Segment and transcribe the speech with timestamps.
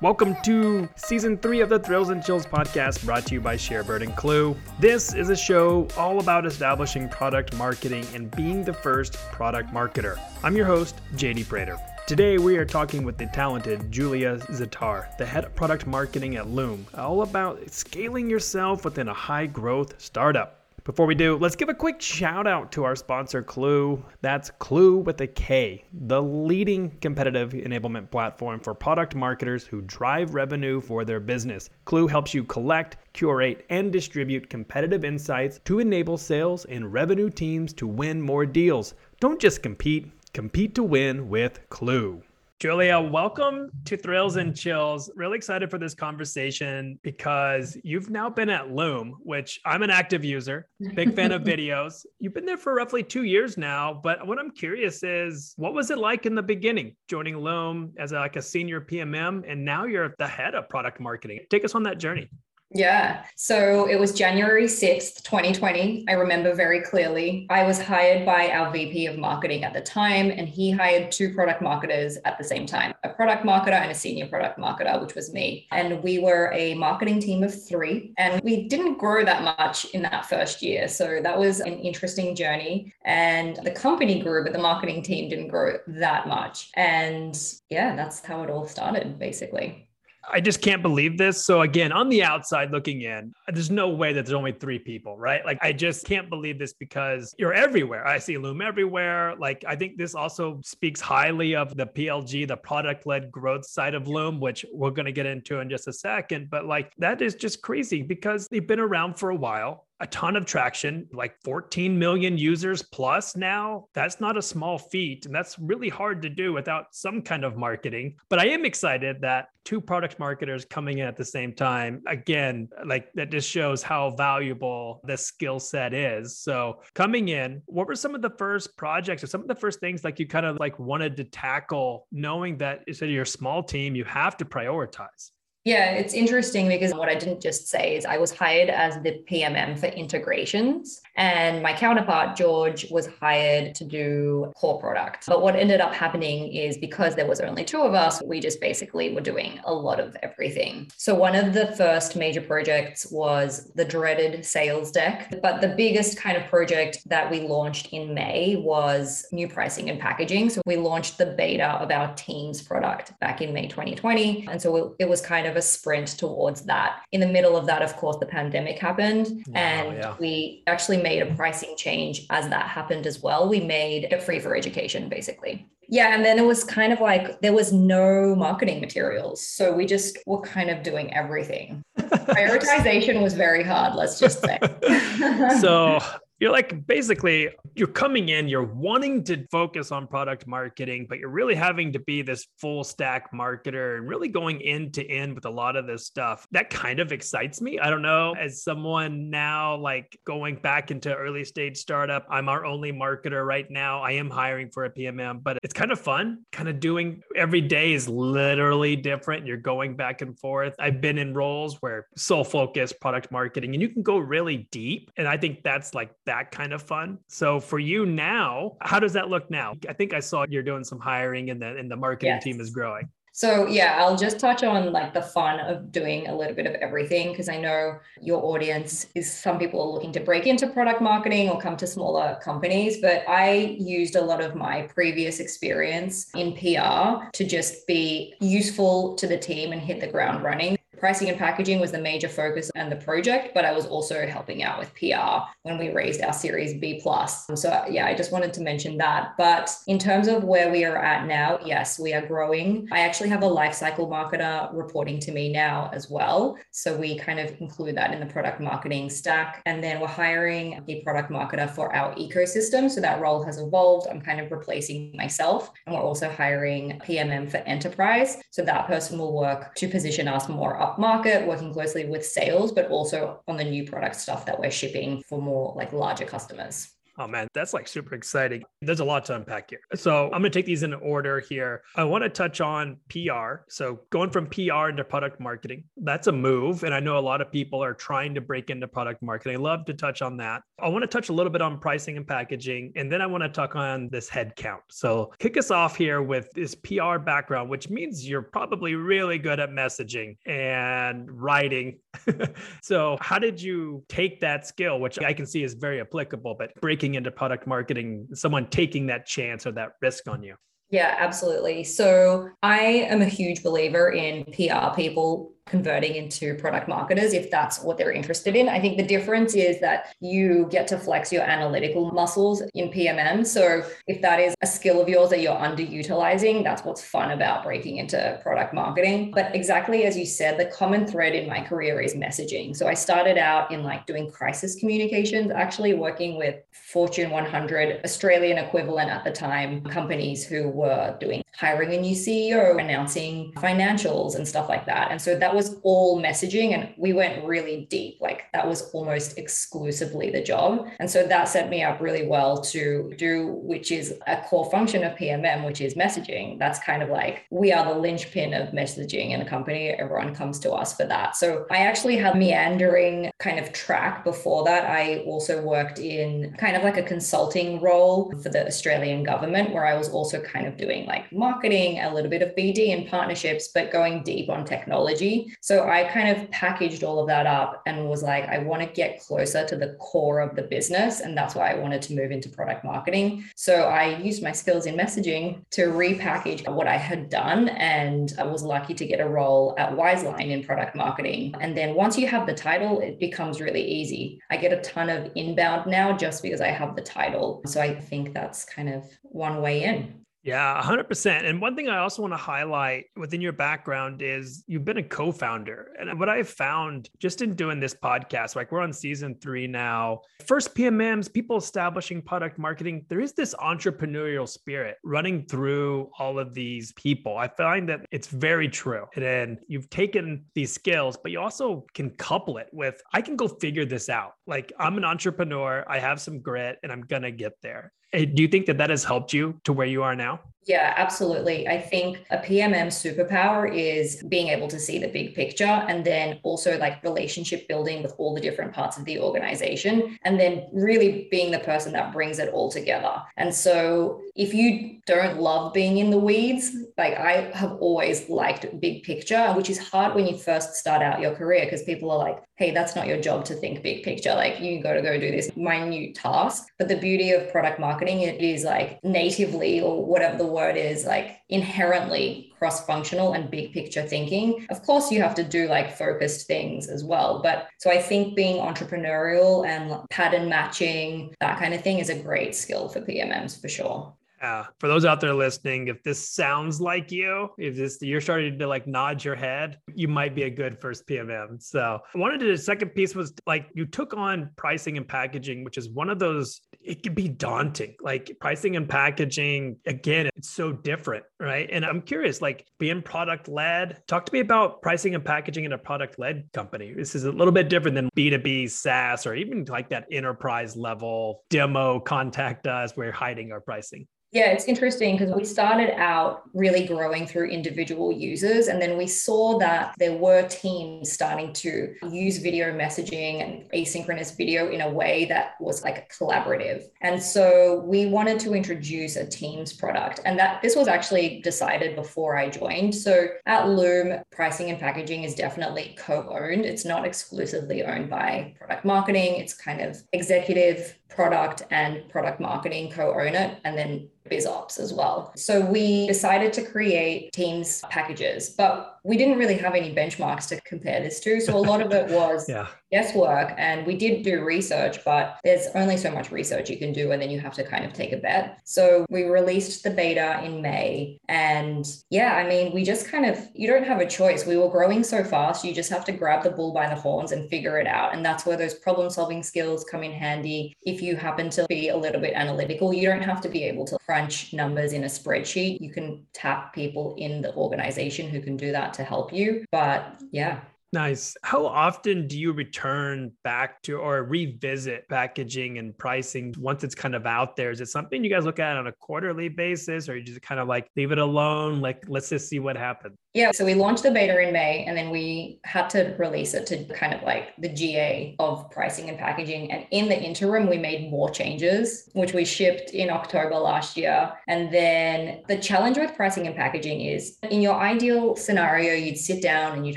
[0.00, 4.02] Welcome to season three of the Thrills and Chills podcast brought to you by Sharebird
[4.02, 4.56] and Klue.
[4.78, 10.16] This is a show all about establishing product marketing and being the first product marketer.
[10.44, 11.76] I'm your host, JD Prater.
[12.06, 16.46] Today, we are talking with the talented Julia Zatar, the head of product marketing at
[16.46, 20.66] Loom, all about scaling yourself within a high growth startup.
[20.84, 24.00] Before we do, let's give a quick shout out to our sponsor, Klue.
[24.20, 30.32] That's Klue with a K, the leading competitive enablement platform for product marketers who drive
[30.32, 31.70] revenue for their business.
[31.86, 37.72] Klue helps you collect, curate, and distribute competitive insights to enable sales and revenue teams
[37.72, 38.94] to win more deals.
[39.18, 42.22] Don't just compete, compete to win with Klue.
[42.58, 45.10] Julia, welcome to Thrills and Chills.
[45.14, 50.24] Really excited for this conversation because you've now been at Loom, which I'm an active
[50.24, 52.06] user, big fan of videos.
[52.18, 55.90] You've been there for roughly two years now, but what I'm curious is what was
[55.90, 59.84] it like in the beginning joining Loom as a, like a senior PMM, and now
[59.84, 61.40] you're the head of product marketing.
[61.50, 62.30] Take us on that journey.
[62.70, 63.24] Yeah.
[63.36, 66.04] So it was January 6th, 2020.
[66.08, 67.46] I remember very clearly.
[67.48, 71.32] I was hired by our VP of marketing at the time, and he hired two
[71.32, 75.14] product marketers at the same time a product marketer and a senior product marketer, which
[75.14, 75.68] was me.
[75.70, 80.02] And we were a marketing team of three, and we didn't grow that much in
[80.02, 80.88] that first year.
[80.88, 82.92] So that was an interesting journey.
[83.04, 86.70] And the company grew, but the marketing team didn't grow that much.
[86.74, 87.38] And
[87.70, 89.85] yeah, that's how it all started, basically.
[90.32, 91.44] I just can't believe this.
[91.44, 95.16] So again, on the outside looking in, there's no way that there's only three people,
[95.16, 95.44] right?
[95.44, 98.06] Like I just can't believe this because you're everywhere.
[98.06, 99.34] I see Loom everywhere.
[99.36, 104.08] Like I think this also speaks highly of the PLG, the product-led growth side of
[104.08, 106.50] Loom, which we're going to get into in just a second.
[106.50, 110.36] But like that is just crazy because they've been around for a while a ton
[110.36, 113.86] of traction, like 14 million users plus now.
[113.94, 115.26] That's not a small feat.
[115.26, 118.16] And that's really hard to do without some kind of marketing.
[118.28, 122.68] But I am excited that two product marketers coming in at the same time, again,
[122.84, 126.38] like that just shows how valuable this skill set is.
[126.38, 129.80] So coming in, what were some of the first projects or some of the first
[129.80, 133.96] things like you kind of like wanted to tackle, knowing that it's a small team,
[133.96, 135.30] you have to prioritize?
[135.66, 139.20] Yeah, it's interesting because what I didn't just say is I was hired as the
[139.28, 145.24] PMM for integrations, and my counterpart, George, was hired to do core product.
[145.26, 148.60] But what ended up happening is because there was only two of us, we just
[148.60, 150.88] basically were doing a lot of everything.
[150.98, 155.34] So one of the first major projects was the dreaded sales deck.
[155.42, 159.98] But the biggest kind of project that we launched in May was new pricing and
[159.98, 160.50] packaging.
[160.50, 164.46] So we launched the beta of our Teams product back in May 2020.
[164.48, 167.02] And so it was kind of a sprint towards that.
[167.12, 170.14] In the middle of that, of course, the pandemic happened, oh, and yeah.
[170.18, 173.48] we actually made a pricing change as that happened as well.
[173.48, 175.66] We made it free for education, basically.
[175.88, 179.40] Yeah, and then it was kind of like there was no marketing materials.
[179.46, 181.82] So we just were kind of doing everything.
[181.98, 184.58] Prioritization was very hard, let's just say.
[185.60, 186.00] so
[186.38, 191.30] you're like basically you're coming in you're wanting to focus on product marketing but you're
[191.30, 195.46] really having to be this full stack marketer and really going end to end with
[195.46, 196.46] a lot of this stuff.
[196.52, 197.78] That kind of excites me.
[197.78, 202.64] I don't know as someone now like going back into early stage startup i'm our
[202.64, 204.00] only marketer right now.
[204.00, 206.44] I am hiring for a pmm but it's kind of fun.
[206.52, 209.46] Kind of doing every day is literally different.
[209.46, 210.74] You're going back and forth.
[210.78, 215.10] I've been in roles where sole focus product marketing and you can go really deep
[215.16, 217.18] and i think that's like that kind of fun.
[217.28, 219.74] So for you now, how does that look now?
[219.88, 222.44] I think I saw you're doing some hiring and the and the marketing yes.
[222.44, 223.08] team is growing.
[223.36, 226.72] So yeah, I'll just touch on like the fun of doing a little bit of
[226.76, 231.02] everything because I know your audience is some people are looking to break into product
[231.02, 236.30] marketing or come to smaller companies, but I used a lot of my previous experience
[236.34, 240.78] in PR to just be useful to the team and hit the ground running.
[240.98, 244.62] Pricing and packaging was the major focus and the project, but I was also helping
[244.62, 247.46] out with PR when we raised our Series B plus.
[247.54, 249.34] So yeah, I just wanted to mention that.
[249.36, 252.88] But in terms of where we are at now, yes, we are growing.
[252.90, 256.58] I actually have a lifecycle marketer reporting to me now as well.
[256.70, 259.62] So we kind of include that in the product marketing stack.
[259.66, 262.90] And then we're hiring a product marketer for our ecosystem.
[262.90, 264.08] So that role has evolved.
[264.08, 265.70] I'm kind of replacing myself.
[265.86, 268.38] And we're also hiring PMM for enterprise.
[268.50, 272.72] So that person will work to position us more up market, working closely with sales,
[272.72, 276.95] but also on the new product stuff that we're shipping for more like larger customers.
[277.18, 278.62] Oh man, that's like super exciting.
[278.82, 279.80] There's a lot to unpack here.
[279.94, 281.82] So I'm going to take these in order here.
[281.94, 283.62] I want to touch on PR.
[283.68, 286.84] So going from PR into product marketing, that's a move.
[286.84, 289.56] And I know a lot of people are trying to break into product marketing.
[289.56, 290.62] I love to touch on that.
[290.78, 292.92] I want to touch a little bit on pricing and packaging.
[292.96, 294.82] And then I want to talk on this head count.
[294.90, 299.58] So kick us off here with this PR background, which means you're probably really good
[299.58, 301.98] at messaging and writing.
[302.82, 306.74] so how did you take that skill, which I can see is very applicable, but
[306.80, 310.56] breaking into product marketing, someone taking that chance or that risk on you?
[310.90, 311.82] Yeah, absolutely.
[311.84, 317.82] So I am a huge believer in PR people converting into product marketers if that's
[317.82, 318.68] what they're interested in.
[318.68, 323.44] I think the difference is that you get to flex your analytical muscles in PMM.
[323.44, 327.64] So if that is a skill of yours that you're underutilizing, that's what's fun about
[327.64, 329.32] breaking into product marketing.
[329.34, 332.76] But exactly as you said, the common thread in my career is messaging.
[332.76, 338.58] So I started out in like doing crisis communications, actually working with Fortune 100 Australian
[338.58, 344.46] equivalent at the time companies who were doing hiring a new CEO, announcing financials and
[344.46, 345.10] stuff like that.
[345.10, 348.18] And so that was all messaging and we went really deep.
[348.20, 350.86] Like that was almost exclusively the job.
[351.00, 355.02] And so that set me up really well to do, which is a core function
[355.02, 356.58] of PMM, which is messaging.
[356.58, 359.88] That's kind of like we are the linchpin of messaging in a company.
[359.88, 361.36] Everyone comes to us for that.
[361.36, 364.88] So I actually had meandering kind of track before that.
[364.90, 369.86] I also worked in kind of like a consulting role for the Australian government where
[369.86, 373.68] I was also kind of doing like marketing, a little bit of BD and partnerships,
[373.74, 375.45] but going deep on technology.
[375.60, 378.88] So I kind of packaged all of that up and was like, I want to
[378.88, 381.20] get closer to the core of the business.
[381.20, 383.44] And that's why I wanted to move into product marketing.
[383.56, 387.68] So I used my skills in messaging to repackage what I had done.
[387.70, 391.54] And I was lucky to get a role at Wizeline in product marketing.
[391.60, 394.40] And then once you have the title, it becomes really easy.
[394.50, 397.62] I get a ton of inbound now just because I have the title.
[397.66, 400.25] So I think that's kind of one way in.
[400.46, 401.44] Yeah, 100%.
[401.44, 405.02] And one thing I also want to highlight within your background is you've been a
[405.02, 405.88] co founder.
[405.98, 410.20] And what I've found just in doing this podcast, like we're on season three now,
[410.46, 416.54] first PMMs, people establishing product marketing, there is this entrepreneurial spirit running through all of
[416.54, 417.36] these people.
[417.36, 419.06] I find that it's very true.
[419.16, 423.34] And then you've taken these skills, but you also can couple it with, I can
[423.34, 424.34] go figure this out.
[424.46, 427.92] Like I'm an entrepreneur, I have some grit, and I'm going to get there.
[428.16, 430.40] Uh, do you think that that has helped you to where you are now?
[430.66, 431.68] Yeah, absolutely.
[431.68, 436.40] I think a PMM superpower is being able to see the big picture and then
[436.42, 441.28] also like relationship building with all the different parts of the organization and then really
[441.30, 443.22] being the person that brings it all together.
[443.36, 448.80] And so if you don't love being in the weeds, like I have always liked
[448.80, 452.18] big picture, which is hard when you first start out your career because people are
[452.18, 454.34] like, hey, that's not your job to think big picture.
[454.34, 456.66] Like you got to go do this minute task.
[456.78, 461.04] But the beauty of product marketing, it is like natively or whatever the word is
[461.04, 464.66] like inherently cross functional and big picture thinking.
[464.70, 467.40] Of course, you have to do like focused things as well.
[467.42, 472.18] But so I think being entrepreneurial and pattern matching, that kind of thing is a
[472.18, 474.14] great skill for PMMs for sure.
[474.46, 478.56] Uh, for those out there listening, if this sounds like you, if this you're starting
[478.60, 481.60] to like nod your head, you might be a good first PMM.
[481.60, 485.64] So I wanted to the second piece was like you took on pricing and packaging,
[485.64, 487.96] which is one of those, it can be daunting.
[488.00, 491.68] Like pricing and packaging, again, it's so different, right?
[491.72, 495.72] And I'm curious, like being product led, talk to me about pricing and packaging in
[495.72, 496.94] a product led company.
[496.96, 501.42] This is a little bit different than B2B SaaS or even like that enterprise level
[501.50, 504.06] demo contact us, we're hiding our pricing.
[504.32, 508.66] Yeah, it's interesting because we started out really growing through individual users.
[508.66, 514.36] And then we saw that there were teams starting to use video messaging and asynchronous
[514.36, 516.82] video in a way that was like collaborative.
[517.02, 520.20] And so we wanted to introduce a Teams product.
[520.24, 522.94] And that this was actually decided before I joined.
[522.94, 528.54] So at Loom, pricing and packaging is definitely co owned, it's not exclusively owned by
[528.58, 534.46] product marketing, it's kind of executive product and product marketing co-own it and then biz
[534.46, 535.32] ops as well.
[535.36, 540.60] So we decided to create Teams packages, but we didn't really have any benchmarks to
[540.62, 541.40] compare this to.
[541.40, 542.66] So a lot of it was yeah.
[542.90, 543.54] guesswork.
[543.56, 547.12] And we did do research, but there's only so much research you can do.
[547.12, 548.60] And then you have to kind of take a bet.
[548.64, 551.18] So we released the beta in May.
[551.28, 554.44] And yeah, I mean, we just kind of, you don't have a choice.
[554.44, 555.64] We were growing so fast.
[555.64, 558.12] You just have to grab the bull by the horns and figure it out.
[558.12, 560.74] And that's where those problem solving skills come in handy.
[560.82, 563.84] If you happen to be a little bit analytical, you don't have to be able
[563.86, 565.80] to crunch numbers in a spreadsheet.
[565.80, 569.64] You can tap people in the organization who can do that to help you.
[569.72, 570.60] But yeah.
[570.92, 571.36] Nice.
[571.42, 577.14] How often do you return back to or revisit packaging and pricing once it's kind
[577.14, 577.70] of out there?
[577.70, 580.60] Is it something you guys look at on a quarterly basis or you just kind
[580.60, 581.80] of like leave it alone?
[581.80, 583.16] Like, let's just see what happens?
[583.34, 583.50] Yeah.
[583.52, 586.84] So we launched the beta in May and then we had to release it to
[586.94, 589.70] kind of like the GA of pricing and packaging.
[589.72, 594.32] And in the interim, we made more changes, which we shipped in October last year.
[594.48, 599.42] And then the challenge with pricing and packaging is in your ideal scenario, you'd sit
[599.42, 599.96] down and you'd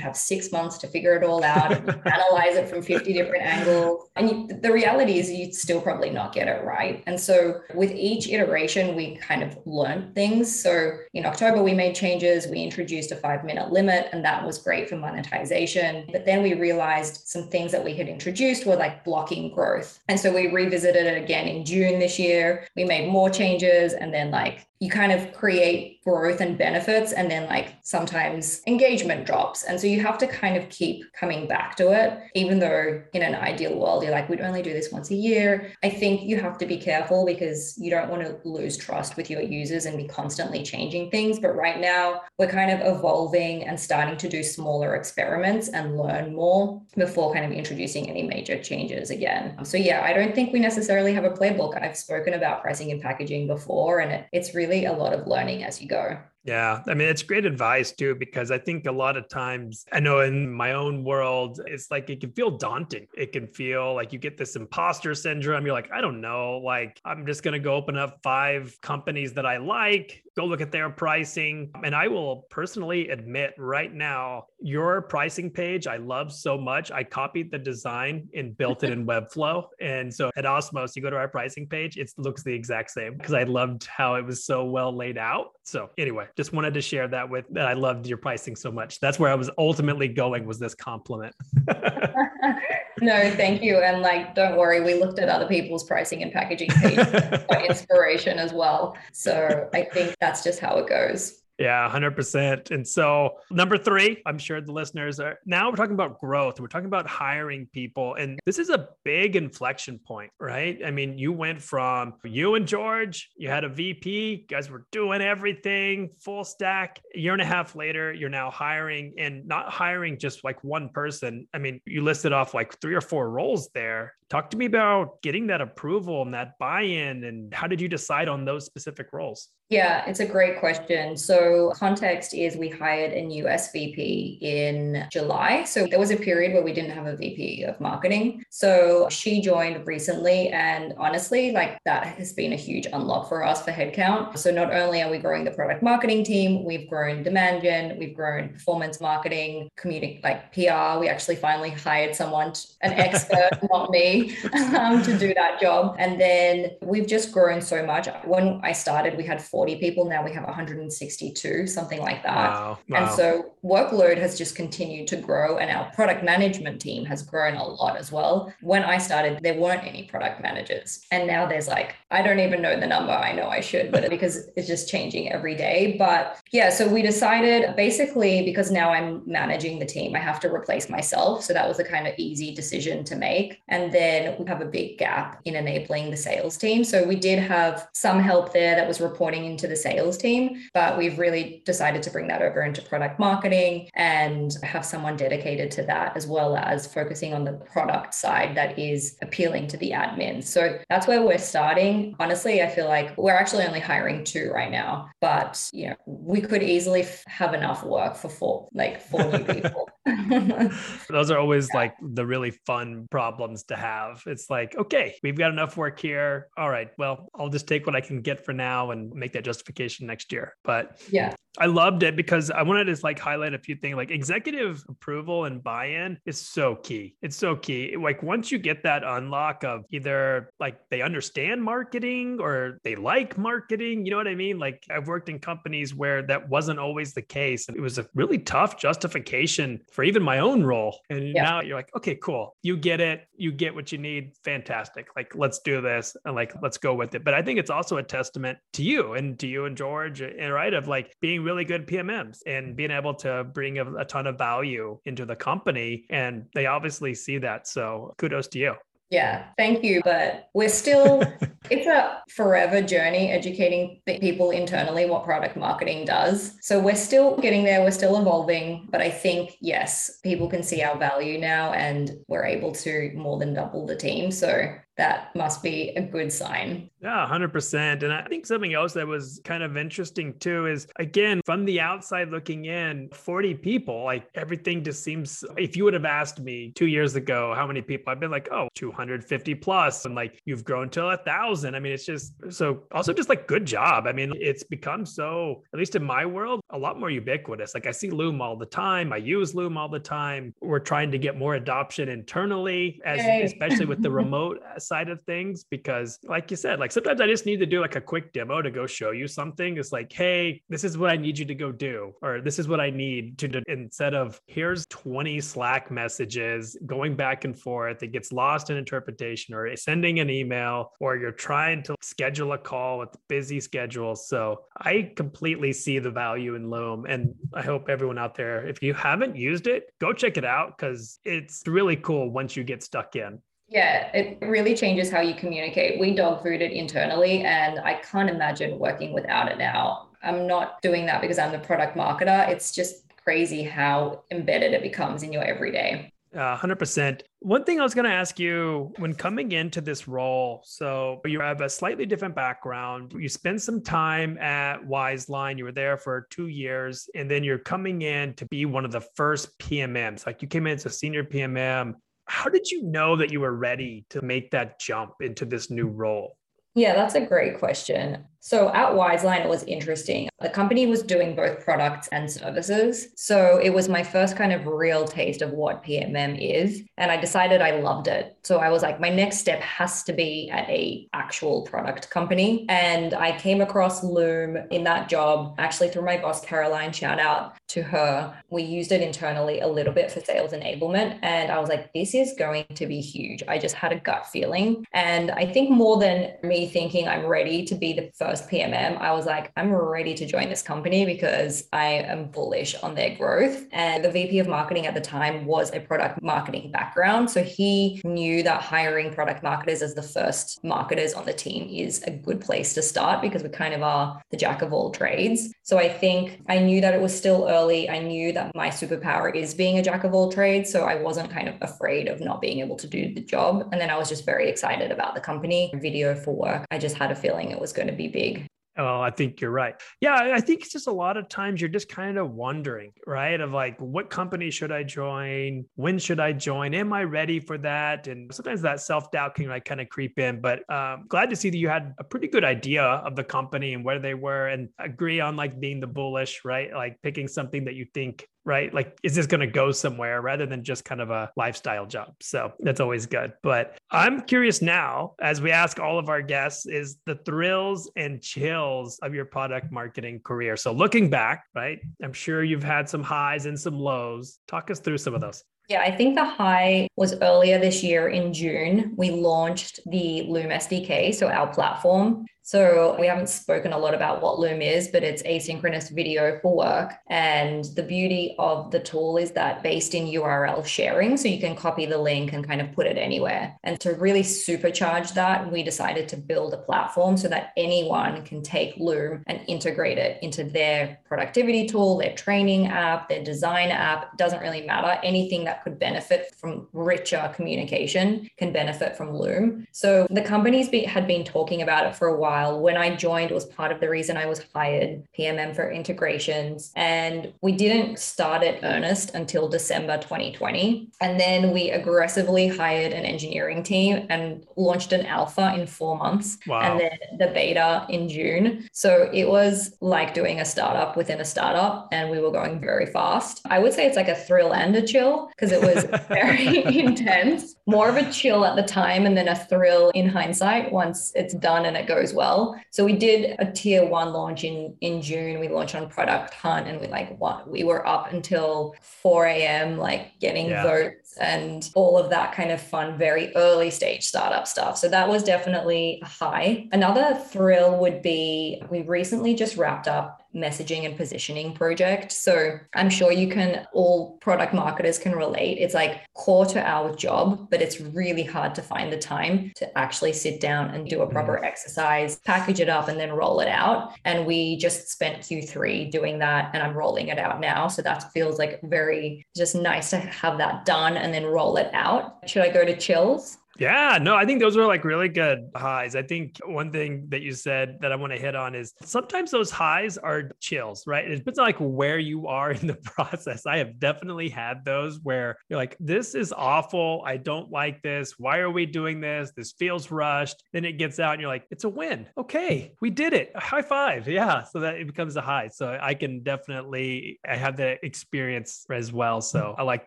[0.00, 1.72] have six months to figure it all out,
[2.06, 4.08] analyze it from 50 different angles.
[4.16, 7.02] And you, the reality is you'd still probably not get it right.
[7.06, 10.62] And so with each iteration, we kind of learned things.
[10.62, 12.46] So in October, we made changes.
[12.46, 16.06] We introduced a five minute limit, and that was great for monetization.
[16.12, 20.00] But then we realized some things that we had introduced were like blocking growth.
[20.08, 22.66] And so we revisited it again in June this year.
[22.76, 27.30] We made more changes and then like you kind of create growth and benefits and
[27.30, 29.62] then like sometimes engagement drops.
[29.64, 33.22] And so you have to kind of keep coming back to it even though in
[33.22, 35.72] an ideal world you're like we'd only do this once a year.
[35.84, 39.28] I think you have to be careful because you don't want to lose trust with
[39.28, 41.38] your users and be constantly changing things.
[41.38, 46.34] But right now we're kind of evolving and starting to do smaller experiments and learn
[46.34, 49.62] more before kind of introducing any major changes again.
[49.64, 51.80] So yeah i don't think we necessarily have a playbook.
[51.80, 55.26] I've spoken about pricing and packaging before and it, it's really really a lot of
[55.26, 56.16] learning as you go.
[56.42, 56.82] Yeah.
[56.88, 60.20] I mean, it's great advice too, because I think a lot of times, I know
[60.20, 63.06] in my own world, it's like it can feel daunting.
[63.14, 65.66] It can feel like you get this imposter syndrome.
[65.66, 66.62] You're like, I don't know.
[66.64, 70.60] Like, I'm just going to go open up five companies that I like, go look
[70.60, 71.70] at their pricing.
[71.84, 76.90] And I will personally admit right now, your pricing page, I love so much.
[76.90, 79.66] I copied the design and built it in Webflow.
[79.80, 83.16] And so at Osmos, you go to our pricing page, it looks the exact same
[83.16, 85.50] because I loved how it was so well laid out.
[85.62, 88.98] So anyway, just wanted to share that with that I loved your pricing so much.
[89.00, 91.34] That's where I was ultimately going was this compliment.
[93.00, 93.78] no, thank you.
[93.78, 98.52] And like, don't worry, we looked at other people's pricing and packaging for inspiration as
[98.52, 98.96] well.
[99.12, 101.39] So I think that's just how it goes.
[101.60, 102.70] Yeah, 100%.
[102.70, 106.58] And so, number three, I'm sure the listeners are now we're talking about growth.
[106.58, 108.14] We're talking about hiring people.
[108.14, 110.80] And this is a big inflection point, right?
[110.82, 115.20] I mean, you went from you and George, you had a VP, guys were doing
[115.20, 117.02] everything full stack.
[117.14, 120.88] A year and a half later, you're now hiring and not hiring just like one
[120.88, 121.46] person.
[121.52, 124.14] I mean, you listed off like three or four roles there.
[124.30, 127.88] Talk to me about getting that approval and that buy in, and how did you
[127.88, 129.48] decide on those specific roles?
[129.70, 131.16] Yeah, it's a great question.
[131.16, 135.62] So, context is we hired a new SVP in July.
[135.62, 138.44] So, there was a period where we didn't have a VP of marketing.
[138.50, 140.48] So, she joined recently.
[140.48, 144.38] And honestly, like that has been a huge unlock for us for headcount.
[144.38, 148.14] So, not only are we growing the product marketing team, we've grown demand gen, we've
[148.14, 150.98] grown performance marketing, community, like PR.
[150.98, 154.19] We actually finally hired someone, an expert, not me,
[154.76, 155.96] um, to do that job.
[155.98, 158.08] And then we've just grown so much.
[158.24, 160.04] When I started, we had 40 people.
[160.04, 162.50] Now we have 162, something like that.
[162.50, 162.78] Wow.
[162.88, 162.98] Wow.
[162.98, 167.54] And so workload has just continued to grow, and our product management team has grown
[167.54, 168.52] a lot as well.
[168.60, 171.06] When I started, there weren't any product managers.
[171.10, 173.12] And now there's like, I don't even know the number.
[173.12, 175.96] I know I should, but because it's just changing every day.
[175.98, 180.52] But yeah, so we decided basically because now I'm managing the team, I have to
[180.52, 181.44] replace myself.
[181.44, 183.60] So that was a kind of easy decision to make.
[183.68, 186.84] And then we have a big gap in enabling the sales team.
[186.84, 190.96] So we did have some help there that was reporting into the sales team, but
[190.96, 195.82] we've really decided to bring that over into product marketing and have someone dedicated to
[195.84, 200.44] that, as well as focusing on the product side that is appealing to the admins.
[200.44, 202.16] So that's where we're starting.
[202.18, 206.40] Honestly, I feel like we're actually only hiring two right now, but you know, we
[206.40, 209.89] could easily have enough work for four, like four new people.
[211.08, 211.80] Those are always yeah.
[211.80, 214.22] like the really fun problems to have.
[214.26, 216.48] It's like, okay, we've got enough work here.
[216.56, 219.44] All right, well, I'll just take what I can get for now and make that
[219.44, 220.54] justification next year.
[220.64, 224.10] But yeah, I loved it because I wanted to like highlight a few things like
[224.10, 227.16] executive approval and buy-in is so key.
[227.22, 227.96] It's so key.
[227.96, 233.36] Like once you get that unlock of either like they understand marketing or they like
[233.36, 234.58] marketing, you know what I mean?
[234.58, 237.66] Like I've worked in companies where that wasn't always the case.
[237.68, 240.98] And it was a really tough justification for even my own role.
[241.10, 241.42] And yeah.
[241.42, 242.56] now you're like, okay, cool.
[242.62, 243.26] You get it.
[243.36, 244.32] You get what you need.
[244.44, 245.08] Fantastic.
[245.16, 247.24] Like let's do this and like let's go with it.
[247.24, 250.38] But I think it's also a testament to you and to you and George and
[250.38, 253.94] eh, right of like being being really good PMMs and being able to bring a,
[253.94, 256.04] a ton of value into the company.
[256.10, 257.66] And they obviously see that.
[257.66, 258.74] So kudos to you.
[259.10, 260.00] Yeah, thank you.
[260.04, 261.22] But we're still,
[261.70, 266.56] it's a forever journey educating the people internally what product marketing does.
[266.62, 268.88] So we're still getting there, we're still evolving.
[268.90, 273.38] But I think, yes, people can see our value now and we're able to more
[273.38, 274.30] than double the team.
[274.30, 276.90] So that must be a good sign.
[277.02, 278.02] Yeah, 100%.
[278.02, 281.80] And I think something else that was kind of interesting too is again, from the
[281.80, 286.72] outside looking in, 40 people, like everything just seems, if you would have asked me
[286.74, 290.62] two years ago how many people, I've been like, oh, 250 plus, and like you've
[290.64, 291.74] grown to a thousand.
[291.74, 294.06] I mean, it's just so also just like good job.
[294.06, 297.74] I mean, it's become so, at least in my world, a lot more ubiquitous.
[297.74, 299.12] Like I see Loom all the time.
[299.12, 300.54] I use Loom all the time.
[300.60, 303.20] We're trying to get more adoption internally, as
[303.52, 307.46] especially with the remote side of things because like you said like sometimes i just
[307.46, 309.76] need to do like a quick demo to go show you something.
[309.76, 312.68] It's like hey this is what i need you to go do or this is
[312.68, 313.62] what i need to do.
[313.68, 319.54] Instead of here's 20 slack messages going back and forth it gets lost in interpretation
[319.54, 324.60] or sending an email or you're trying to schedule a call with busy schedules so
[324.78, 328.94] i completely see the value in loom and i hope everyone out there if you
[328.94, 333.16] haven't used it go check it out because it's really cool once you get stuck
[333.16, 333.38] in
[333.70, 336.00] yeah, it really changes how you communicate.
[336.00, 340.08] We dog food it internally, and I can't imagine working without it now.
[340.24, 342.48] I'm not doing that because I'm the product marketer.
[342.48, 346.12] It's just crazy how embedded it becomes in your everyday.
[346.34, 347.22] Uh, 100%.
[347.40, 351.40] One thing I was going to ask you when coming into this role, so you
[351.40, 353.12] have a slightly different background.
[353.16, 355.58] You spent some time at Wizeline.
[355.58, 358.90] You were there for two years, and then you're coming in to be one of
[358.90, 360.26] the first PMMs.
[360.26, 361.94] Like you came in as a senior PMM
[362.30, 365.88] how did you know that you were ready to make that jump into this new
[365.88, 366.36] role?
[366.76, 368.24] Yeah, that's a great question.
[368.40, 370.28] So at Wizeline, it was interesting.
[370.40, 373.08] The company was doing both products and services.
[373.14, 376.82] So it was my first kind of real taste of what PMM is.
[376.96, 378.38] And I decided I loved it.
[378.42, 382.64] So I was like, my next step has to be at a actual product company.
[382.70, 387.56] And I came across Loom in that job, actually through my boss, Caroline, shout out
[387.68, 388.34] to her.
[388.48, 391.18] We used it internally a little bit for sales enablement.
[391.20, 393.42] And I was like, this is going to be huge.
[393.46, 394.86] I just had a gut feeling.
[394.94, 398.96] And I think more than me thinking I'm ready to be the first first PMM,
[398.98, 403.16] I was like, I'm ready to join this company because I am bullish on their
[403.16, 403.66] growth.
[403.72, 407.28] And the VP of marketing at the time was a product marketing background.
[407.28, 412.04] So he knew that hiring product marketers as the first marketers on the team is
[412.04, 415.52] a good place to start because we kind of are the jack of all trades.
[415.64, 417.90] So I think I knew that it was still early.
[417.90, 420.70] I knew that my superpower is being a jack of all trades.
[420.70, 423.68] So I wasn't kind of afraid of not being able to do the job.
[423.72, 426.64] And then I was just very excited about the company, video for work.
[426.70, 428.46] I just had a feeling it was going to be big big.
[428.78, 429.74] Oh, I think you're right.
[430.00, 433.38] Yeah, I think it's just a lot of times you're just kind of wondering, right?
[433.38, 435.66] Of like, what company should I join?
[435.74, 436.72] When should I join?
[436.72, 438.06] Am I ready for that?
[438.06, 440.40] And sometimes that self doubt can like kind of creep in.
[440.40, 443.74] But um, glad to see that you had a pretty good idea of the company
[443.74, 446.72] and where they were, and agree on like being the bullish, right?
[446.72, 448.72] Like picking something that you think right?
[448.72, 452.14] Like, is this going to go somewhere rather than just kind of a lifestyle job?
[452.20, 453.32] So that's always good.
[453.42, 458.20] But I'm curious now, as we ask all of our guests, is the thrills and
[458.20, 460.56] chills of your product marketing career.
[460.56, 461.78] So looking back, right?
[462.02, 464.38] I'm sure you've had some highs and some lows.
[464.48, 465.44] Talk us through some of those.
[465.68, 468.92] Yeah, I think the high was earlier this year in June.
[468.96, 472.26] We launched the Loom SDK, so our platform.
[472.42, 476.56] So we haven't spoken a lot about what Loom is, but it's asynchronous video for
[476.56, 476.94] work.
[477.08, 481.54] And the beauty of the tool is that based in URL sharing, so you can
[481.54, 483.56] copy the link and kind of put it anywhere.
[483.62, 488.42] And to really supercharge that, we decided to build a platform so that anyone can
[488.42, 494.12] take Loom and integrate it into their productivity tool, their training app, their design app.
[494.12, 494.98] It doesn't really matter.
[495.04, 499.66] Anything that could benefit from richer communication can benefit from Loom.
[499.72, 502.60] So the companies be, had been talking about it for a while while.
[502.60, 506.72] When I joined, it was part of the reason I was hired PMM for integrations.
[506.76, 510.90] And we didn't start at earnest until December 2020.
[511.00, 516.38] And then we aggressively hired an engineering team and launched an alpha in four months.
[516.46, 516.60] Wow.
[516.60, 518.68] And then the beta in June.
[518.72, 522.86] So it was like doing a startup within a startup, and we were going very
[522.86, 523.40] fast.
[523.56, 527.56] I would say it's like a thrill and a chill because it was very intense,
[527.66, 531.34] more of a chill at the time, and then a thrill in hindsight once it's
[531.34, 532.54] done and it goes well well.
[532.70, 535.40] So we did a tier one launch in in June.
[535.40, 539.78] We launched on Product Hunt, and we like what we were up until 4 a.m.
[539.78, 540.62] like getting yeah.
[540.62, 544.76] votes and all of that kind of fun, very early stage startup stuff.
[544.76, 546.68] So that was definitely a high.
[546.72, 552.12] Another thrill would be we recently just wrapped up messaging and positioning project.
[552.12, 555.58] So I'm sure you can, all product marketers can relate.
[555.58, 559.78] It's like core to our job, but it's really hard to find the time to
[559.78, 561.44] actually sit down and do a proper mm.
[561.44, 563.94] exercise, package it up, and then roll it out.
[564.04, 567.68] And we just spent Q3 doing that, and I'm rolling it out now.
[567.68, 571.70] So that feels like very just nice to have that done and then roll it
[571.72, 572.28] out.
[572.28, 573.38] Should I go to chills?
[573.60, 575.94] Yeah, no, I think those are like really good highs.
[575.94, 579.30] I think one thing that you said that I want to hit on is sometimes
[579.30, 581.04] those highs are chills, right?
[581.08, 583.44] It depends on like where you are in the process.
[583.44, 587.02] I have definitely had those where you're like, this is awful.
[587.04, 588.14] I don't like this.
[588.18, 589.32] Why are we doing this?
[589.36, 590.42] This feels rushed.
[590.54, 592.06] Then it gets out and you're like, it's a win.
[592.16, 593.30] Okay, we did it.
[593.36, 594.08] High five.
[594.20, 594.42] Yeah.
[594.42, 595.48] So that it becomes a high.
[595.48, 599.20] So I can definitely, I have the experience as well.
[599.20, 599.86] So I like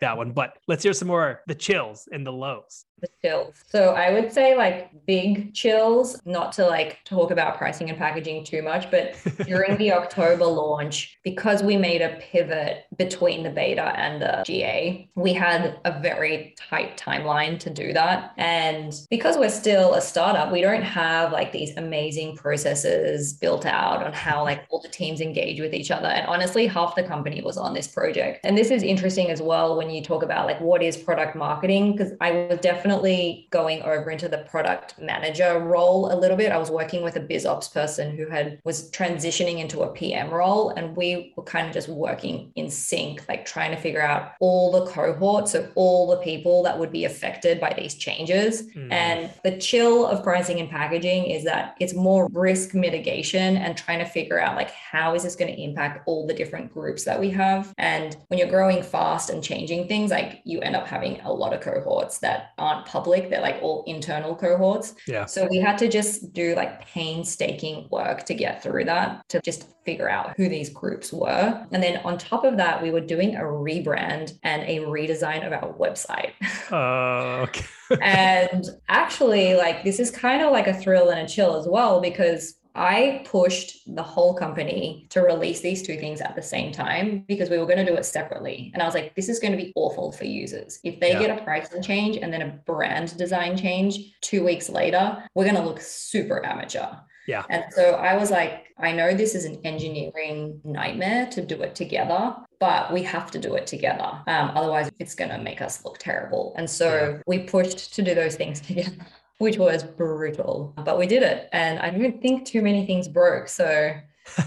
[0.00, 0.32] that one.
[0.32, 3.54] But let's hear some more the chills and the lows the chills.
[3.68, 8.44] So I would say like big chills, not to like talk about pricing and packaging
[8.44, 13.92] too much, but during the October launch, because we made a pivot between the beta
[13.96, 18.32] and the GA, we had a very tight timeline to do that.
[18.36, 24.04] And because we're still a startup, we don't have like these amazing processes built out
[24.04, 26.08] on how like all the teams engage with each other.
[26.08, 28.40] And honestly, half the company was on this project.
[28.44, 31.92] And this is interesting as well when you talk about like what is product marketing,
[31.92, 36.52] because I was definitely definitely going over into the product manager role a little bit.
[36.52, 40.28] I was working with a biz ops person who had was transitioning into a PM
[40.28, 44.32] role and we were kind of just working in sync, like trying to figure out
[44.38, 48.68] all the cohorts of all the people that would be affected by these changes.
[48.74, 48.92] Mm.
[48.92, 54.00] And the chill of pricing and packaging is that it's more risk mitigation and trying
[54.00, 57.18] to figure out like how is this going to impact all the different groups that
[57.18, 57.72] we have.
[57.78, 61.54] And when you're growing fast and changing things, like you end up having a lot
[61.54, 64.94] of cohorts that aren't aren't public, they're like all internal cohorts.
[65.06, 65.26] Yeah.
[65.26, 69.68] So we had to just do like painstaking work to get through that, to just
[69.84, 71.66] figure out who these groups were.
[71.70, 75.52] And then on top of that, we were doing a rebrand and a redesign of
[75.52, 76.32] our website.
[76.70, 77.64] Uh, okay.
[78.02, 82.00] and actually, like, this is kind of like a thrill and a chill as well,
[82.00, 87.24] because I pushed the whole company to release these two things at the same time
[87.28, 88.70] because we were going to do it separately.
[88.74, 90.80] And I was like, this is going to be awful for users.
[90.82, 91.20] If they yeah.
[91.20, 95.56] get a pricing change and then a brand design change two weeks later, we're going
[95.56, 96.86] to look super amateur.
[97.26, 97.44] Yeah.
[97.48, 101.74] And so I was like, I know this is an engineering nightmare to do it
[101.74, 104.20] together, but we have to do it together.
[104.26, 106.54] Um, otherwise, it's going to make us look terrible.
[106.56, 107.22] And so yeah.
[107.26, 109.06] we pushed to do those things together
[109.38, 110.74] which was brutal.
[110.84, 111.48] But we did it.
[111.52, 113.48] And I don't think too many things broke.
[113.48, 113.64] So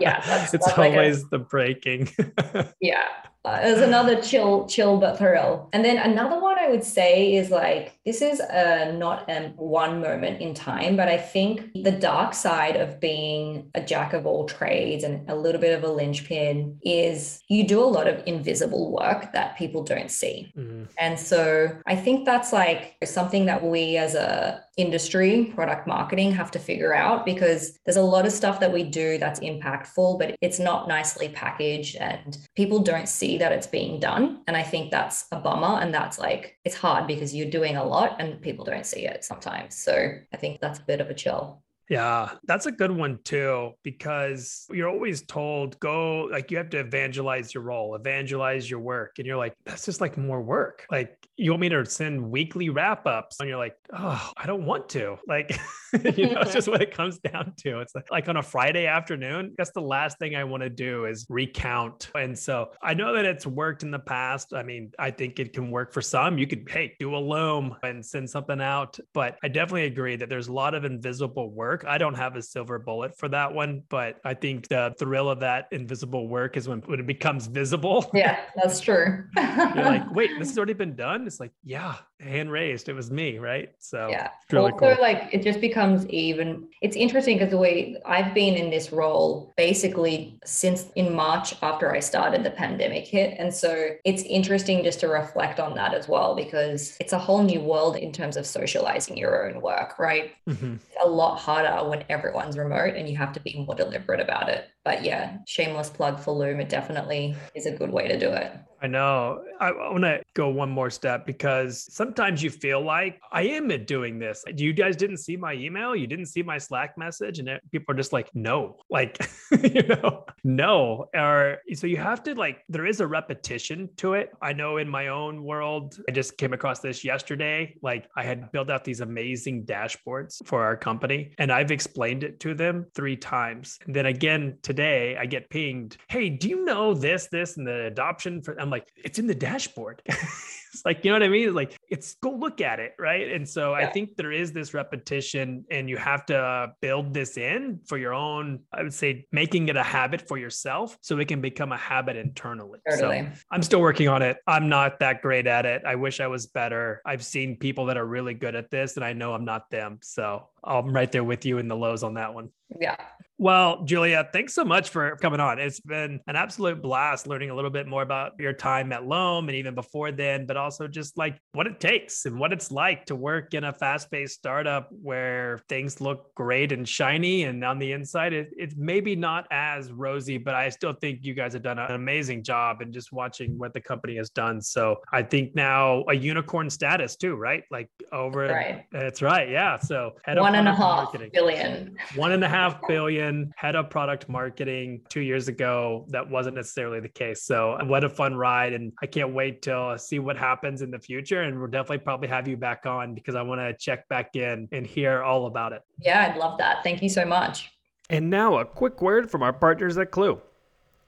[0.00, 2.08] yeah, that's, it's that's always like a, the breaking.
[2.80, 3.08] yeah.
[3.44, 5.68] Uh, there's another chill, chill but thrill.
[5.72, 10.00] And then another one I would say is like this is a not a one
[10.00, 14.44] moment in time, but I think the dark side of being a jack of all
[14.44, 18.92] trades and a little bit of a linchpin is you do a lot of invisible
[18.92, 20.52] work that people don't see.
[20.56, 20.84] Mm-hmm.
[20.98, 26.50] And so I think that's like something that we as a industry, product marketing have
[26.50, 30.34] to figure out because there's a lot of stuff that we do that's impactful, but
[30.40, 34.42] it's not nicely packaged and people don't see that it's being done.
[34.48, 35.80] And I think that's a bummer.
[35.80, 39.24] And that's like, it's hard because you're doing a lot and people don't see it
[39.24, 39.76] sometimes.
[39.76, 41.62] So I think that's a bit of a chill.
[41.90, 46.78] Yeah, that's a good one too, because you're always told go like you have to
[46.78, 49.18] evangelize your role, evangelize your work.
[49.18, 50.86] And you're like, that's just like more work.
[50.90, 54.64] Like you want me to send weekly wrap ups and you're like oh i don't
[54.64, 55.58] want to like
[56.16, 57.80] you know it's just what it comes down to.
[57.80, 61.06] It's like, like on a friday afternoon that's the last thing i want to do
[61.06, 62.10] is recount.
[62.14, 64.52] And so i know that it's worked in the past.
[64.54, 66.38] I mean i think it can work for some.
[66.38, 68.98] You could hey do a loom and send something out.
[69.12, 71.84] But i definitely agree that there's a lot of invisible work.
[71.86, 75.40] I don't have a silver bullet for that one but i think the thrill of
[75.40, 78.10] that invisible work is when, when it becomes visible.
[78.14, 79.24] Yeah that's true.
[79.36, 81.26] You're like wait this has already been done?
[81.26, 82.88] It's like, yeah, hand raised.
[82.88, 83.72] It was me, right?
[83.78, 84.30] So yeah.
[84.50, 85.02] Really also, cool.
[85.02, 86.68] like it just becomes even.
[86.80, 91.92] It's interesting because the way I've been in this role basically since in March after
[91.92, 96.08] I started, the pandemic hit, and so it's interesting just to reflect on that as
[96.08, 100.32] well because it's a whole new world in terms of socializing your own work, right?
[100.48, 100.76] Mm-hmm.
[101.02, 104.68] a lot harder when everyone's remote and you have to be more deliberate about it.
[104.84, 106.60] But yeah, shameless plug for Loom.
[106.60, 108.52] It definitely is a good way to do it.
[108.84, 109.42] I know.
[109.60, 114.18] I, want to go one more step because sometimes you feel like I am doing
[114.18, 114.44] this.
[114.54, 117.96] You guys didn't see my email, you didn't see my Slack message, and people are
[117.96, 119.26] just like, no, like,
[119.62, 121.06] you know, no.
[121.14, 124.32] Or so you have to like, there is a repetition to it.
[124.42, 127.76] I know in my own world, I just came across this yesterday.
[127.80, 132.38] Like, I had built out these amazing dashboards for our company, and I've explained it
[132.40, 133.78] to them three times.
[133.86, 137.86] And then again today, I get pinged, hey, do you know this, this, and the
[137.86, 138.60] adoption for?
[138.60, 140.02] I'm like, it's in the dashboard.
[140.74, 141.54] it's like, you know what I mean?
[141.54, 142.94] Like, it's go look at it.
[142.98, 143.32] Right.
[143.32, 143.86] And so yeah.
[143.86, 148.12] I think there is this repetition, and you have to build this in for your
[148.12, 151.76] own, I would say, making it a habit for yourself so it can become a
[151.76, 152.80] habit internally.
[152.88, 153.28] Totally.
[153.34, 154.38] So I'm still working on it.
[154.46, 155.82] I'm not that great at it.
[155.86, 157.00] I wish I was better.
[157.04, 159.98] I've seen people that are really good at this, and I know I'm not them.
[160.02, 162.50] So I'm right there with you in the lows on that one.
[162.80, 162.96] Yeah.
[163.36, 165.58] Well, Julia, thanks so much for coming on.
[165.58, 169.48] It's been an absolute blast learning a little bit more about your time at Loom
[169.48, 173.04] and even before then, but also just like what it takes and what it's like
[173.06, 177.44] to work in a fast paced startup where things look great and shiny.
[177.44, 181.34] And on the inside, it, it's maybe not as rosy, but I still think you
[181.34, 184.60] guys have done an amazing job and just watching what the company has done.
[184.62, 187.62] So I think now a unicorn status too, right?
[187.70, 188.86] Like over, right.
[188.90, 189.48] that's right.
[189.50, 189.78] Yeah.
[189.78, 191.30] So one and a half marketing.
[191.32, 191.96] billion.
[192.14, 196.06] One and a half billion head of product marketing two years ago.
[196.08, 197.44] That wasn't necessarily the case.
[197.44, 198.72] So what a fun ride.
[198.72, 201.42] And I can't wait to see what happens in the future.
[201.42, 204.68] And we'll definitely probably have you back on because I want to check back in
[204.72, 205.82] and hear all about it.
[205.98, 206.84] Yeah, I'd love that.
[206.84, 207.72] Thank you so much.
[208.10, 210.40] And now a quick word from our partners at Klue.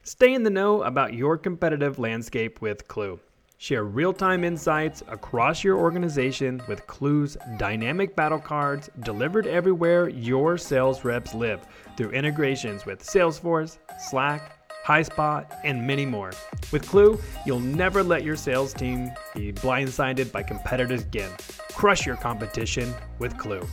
[0.03, 3.21] Stay in the know about your competitive landscape with Klue.
[3.59, 10.59] Share real time insights across your organization with Klue's dynamic battle cards delivered everywhere your
[10.59, 14.56] sales reps live through integrations with Salesforce, Slack,
[14.87, 16.33] HighSpot, and many more.
[16.71, 21.33] With Klue, you'll never let your sales team be blindsided by competitors again.
[21.73, 23.67] Crush your competition with Klue.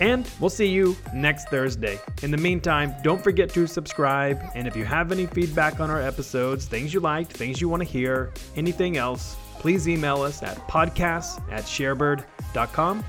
[0.00, 1.98] And we'll see you next Thursday.
[2.22, 4.40] In the meantime, don't forget to subscribe.
[4.54, 7.82] And if you have any feedback on our episodes, things you liked, things you want
[7.82, 13.04] to hear, anything else, please email us at podcasts at sharebird.com.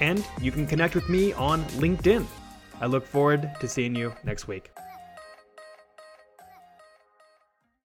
[0.00, 2.26] And you can connect with me on LinkedIn.
[2.80, 4.73] I look forward to seeing you next week.